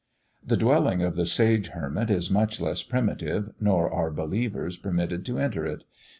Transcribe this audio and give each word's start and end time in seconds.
The 0.43 0.57
dwelling 0.57 1.03
of 1.03 1.15
the 1.15 1.27
sage 1.27 1.67
hermit 1.67 2.09
is 2.09 2.31
much 2.31 2.59
less 2.59 2.81
primitive, 2.81 3.51
nor 3.59 3.87
are 3.93 4.09
believers 4.09 4.75
permitted 4.75 5.23
to 5.27 5.37
enter 5.37 5.63
it. 5.67 5.83